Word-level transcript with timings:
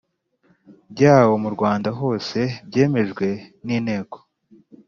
byawo 0.93 1.33
mu 1.43 1.49
Rwanda 1.55 1.89
hose 1.99 2.39
byemejwe 2.67 3.27
n 3.65 3.67
Inteko 3.77 4.17